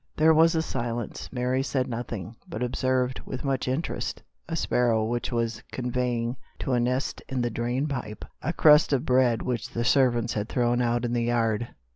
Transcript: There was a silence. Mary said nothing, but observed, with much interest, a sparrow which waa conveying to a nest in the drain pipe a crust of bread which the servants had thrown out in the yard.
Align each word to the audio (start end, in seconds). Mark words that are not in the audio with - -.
There 0.17 0.33
was 0.33 0.55
a 0.55 0.63
silence. 0.63 1.29
Mary 1.31 1.61
said 1.61 1.87
nothing, 1.87 2.35
but 2.49 2.63
observed, 2.63 3.21
with 3.23 3.43
much 3.43 3.67
interest, 3.67 4.23
a 4.49 4.55
sparrow 4.55 5.03
which 5.03 5.31
waa 5.31 5.45
conveying 5.71 6.37
to 6.57 6.73
a 6.73 6.79
nest 6.79 7.21
in 7.29 7.39
the 7.39 7.51
drain 7.51 7.85
pipe 7.87 8.25
a 8.41 8.51
crust 8.51 8.93
of 8.93 9.05
bread 9.05 9.43
which 9.43 9.69
the 9.69 9.85
servants 9.85 10.33
had 10.33 10.49
thrown 10.49 10.81
out 10.81 11.05
in 11.05 11.13
the 11.13 11.25
yard. 11.25 11.67